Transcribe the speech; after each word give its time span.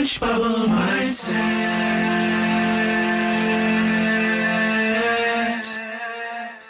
Orange 0.00 0.18
Bubble 0.20 0.66
Mindset. 0.68 1.36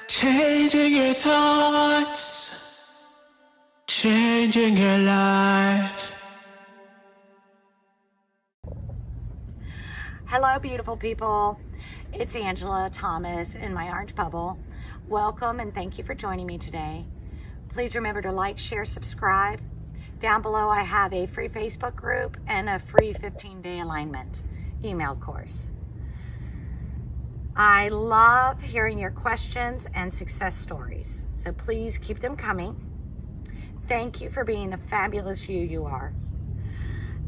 Changing 0.08 0.96
your 0.96 1.14
thoughts, 1.14 3.06
changing 3.86 4.76
your 4.76 4.98
life. 4.98 6.20
Hello, 10.26 10.58
beautiful 10.58 10.96
people. 10.96 11.60
It's 12.12 12.34
Angela 12.34 12.90
Thomas 12.92 13.54
in 13.54 13.72
my 13.72 13.90
Orange 13.90 14.16
Bubble. 14.16 14.58
Welcome 15.06 15.60
and 15.60 15.72
thank 15.72 15.98
you 15.98 16.02
for 16.04 16.16
joining 16.16 16.46
me 16.46 16.58
today. 16.58 17.06
Please 17.68 17.94
remember 17.94 18.22
to 18.22 18.32
like, 18.32 18.58
share, 18.58 18.84
subscribe. 18.84 19.60
Down 20.20 20.42
below, 20.42 20.68
I 20.68 20.82
have 20.82 21.14
a 21.14 21.24
free 21.24 21.48
Facebook 21.48 21.96
group 21.96 22.36
and 22.46 22.68
a 22.68 22.78
free 22.78 23.14
15 23.14 23.62
day 23.62 23.80
alignment 23.80 24.42
email 24.84 25.14
course. 25.14 25.70
I 27.56 27.88
love 27.88 28.60
hearing 28.60 28.98
your 28.98 29.12
questions 29.12 29.86
and 29.94 30.12
success 30.12 30.54
stories, 30.58 31.24
so 31.32 31.52
please 31.52 31.96
keep 31.96 32.20
them 32.20 32.36
coming. 32.36 32.76
Thank 33.88 34.20
you 34.20 34.28
for 34.28 34.44
being 34.44 34.68
the 34.68 34.76
fabulous 34.76 35.48
you 35.48 35.62
you 35.62 35.86
are. 35.86 36.12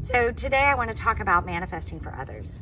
So, 0.03 0.31
today 0.31 0.61
I 0.61 0.75
want 0.75 0.91
to 0.91 0.95
talk 0.95 1.19
about 1.19 1.47
manifesting 1.47 1.99
for 1.99 2.15
others. 2.15 2.61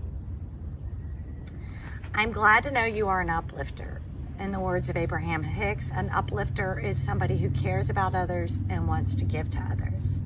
I'm 2.15 2.31
glad 2.31 2.63
to 2.63 2.71
know 2.71 2.85
you 2.85 3.09
are 3.09 3.19
an 3.19 3.29
uplifter. 3.29 4.01
In 4.39 4.51
the 4.51 4.59
words 4.59 4.89
of 4.89 4.97
Abraham 4.97 5.43
Hicks, 5.43 5.91
an 5.91 6.09
uplifter 6.09 6.79
is 6.79 6.97
somebody 6.97 7.37
who 7.37 7.51
cares 7.51 7.91
about 7.91 8.15
others 8.15 8.59
and 8.69 8.87
wants 8.87 9.13
to 9.15 9.23
give 9.23 9.51
to 9.51 9.59
others. 9.59 10.20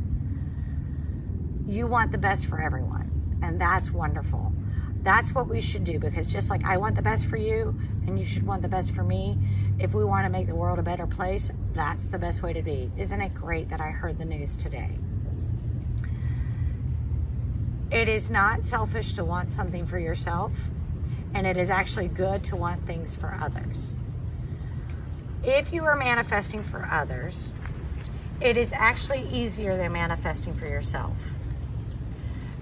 You 1.67 1.88
want 1.88 2.11
the 2.11 2.19
best 2.19 2.45
for 2.45 2.61
everyone, 2.61 3.39
and 3.41 3.59
that's 3.59 3.89
wonderful. 3.89 4.53
That's 5.02 5.33
what 5.33 5.47
we 5.47 5.61
should 5.61 5.83
do 5.83 5.97
because 5.97 6.27
just 6.27 6.52
like 6.52 6.63
I 6.63 6.77
want 6.77 6.95
the 6.95 7.02
best 7.02 7.25
for 7.25 7.38
you 7.38 7.75
and 8.05 8.19
you 8.19 8.25
should 8.25 8.45
want 8.45 8.61
the 8.61 8.67
best 8.67 8.94
for 8.94 9.03
me, 9.03 9.38
if 9.80 9.95
we 9.95 10.05
want 10.05 10.25
to 10.25 10.30
make 10.30 10.45
the 10.45 10.53
world 10.53 10.77
a 10.77 10.83
better 10.83 11.08
place, 11.08 11.49
that's 11.73 12.05
the 12.05 12.19
best 12.19 12.43
way 12.43 12.53
to 12.53 12.61
be. 12.61 12.91
Isn't 12.97 13.19
it 13.19 13.33
great 13.33 13.69
that 13.69 13.81
I 13.81 13.89
heard 13.89 14.19
the 14.19 14.25
news 14.25 14.55
today? 14.55 14.99
It 17.91 18.09
is 18.09 18.30
not 18.30 18.63
selfish 18.63 19.13
to 19.13 19.23
want 19.23 19.49
something 19.49 19.88
for 19.88 19.97
yourself, 19.97 20.52
and 21.33 21.47
it 21.47 21.58
is 21.58 21.71
actually 21.71 22.09
good 22.09 22.43
to 22.45 22.55
want 22.55 22.86
things 22.86 23.16
for 23.16 23.36
others. 23.41 23.95
If 25.43 25.73
you 25.73 25.83
are 25.86 25.95
manifesting 25.95 26.61
for 26.61 26.88
others, 26.91 27.49
it 28.39 28.55
is 28.55 28.71
actually 28.73 29.27
easier 29.30 29.77
than 29.77 29.93
manifesting 29.93 30.53
for 30.53 30.67
yourself 30.67 31.16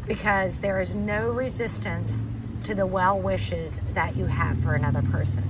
because 0.08 0.58
there 0.58 0.82
is 0.82 0.96
no 0.96 1.30
resistance 1.30 2.26
to 2.64 2.76
the 2.76 2.86
well 2.86 3.20
wishes 3.20 3.80
that 3.94 4.16
you 4.16 4.26
have 4.26 4.62
for 4.64 4.74
another 4.74 5.02
person. 5.02 5.44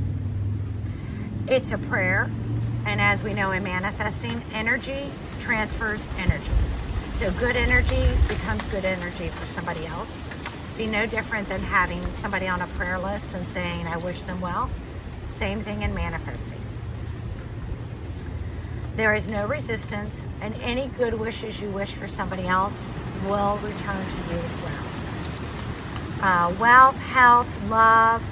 It's 1.47 1.71
a 1.71 1.77
prayer, 1.77 2.31
and 2.85 3.01
as 3.01 3.21
we 3.23 3.33
know 3.33 3.51
in 3.51 3.63
manifesting, 3.63 4.41
energy 4.53 5.09
transfers 5.39 6.07
energy. 6.17 6.51
So 7.13 7.31
good 7.31 7.55
energy 7.55 8.07
becomes 8.27 8.63
good 8.67 8.85
energy 8.85 9.27
for 9.29 9.45
somebody 9.45 9.85
else. 9.85 10.21
Be 10.77 10.87
no 10.87 11.05
different 11.05 11.47
than 11.49 11.61
having 11.61 12.11
somebody 12.13 12.47
on 12.47 12.61
a 12.61 12.67
prayer 12.67 12.97
list 12.97 13.33
and 13.33 13.45
saying, 13.47 13.87
I 13.87 13.97
wish 13.97 14.23
them 14.23 14.41
well. 14.41 14.69
Same 15.35 15.61
thing 15.61 15.83
in 15.83 15.93
manifesting. 15.93 16.59
There 18.95 19.15
is 19.15 19.27
no 19.27 19.47
resistance, 19.47 20.21
and 20.39 20.53
any 20.61 20.87
good 20.87 21.15
wishes 21.15 21.59
you 21.59 21.69
wish 21.69 21.93
for 21.93 22.07
somebody 22.07 22.47
else 22.47 22.89
will 23.27 23.57
return 23.57 24.05
to 24.05 24.33
you 24.33 24.39
as 24.39 24.61
well. 24.61 24.83
Uh, 26.21 26.55
wealth, 26.59 26.95
health, 26.97 27.69
love, 27.69 28.23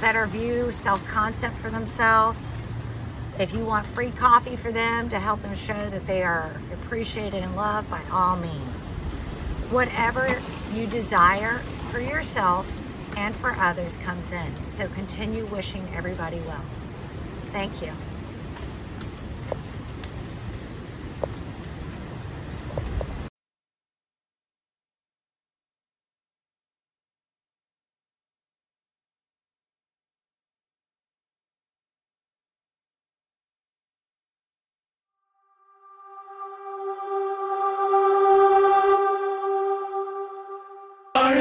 better 0.00 0.26
view, 0.26 0.72
self 0.72 1.02
concept 1.08 1.56
for 1.56 1.70
themselves. 1.70 2.52
If 3.38 3.54
you 3.54 3.64
want 3.64 3.86
free 3.86 4.10
coffee 4.10 4.56
for 4.56 4.70
them 4.70 5.08
to 5.08 5.18
help 5.18 5.40
them 5.40 5.56
show 5.56 5.88
that 5.88 6.06
they 6.06 6.22
are 6.22 6.52
appreciated 6.72 7.42
and 7.42 7.56
loved, 7.56 7.90
by 7.90 8.02
all 8.12 8.36
means. 8.36 8.82
Whatever 9.70 10.40
you 10.74 10.86
desire 10.86 11.58
for 11.90 11.98
yourself 11.98 12.66
and 13.16 13.34
for 13.36 13.52
others 13.52 13.96
comes 13.96 14.30
in. 14.32 14.52
So 14.70 14.86
continue 14.88 15.46
wishing 15.46 15.88
everybody 15.96 16.40
well. 16.40 16.64
Thank 17.52 17.80
you. 17.80 17.92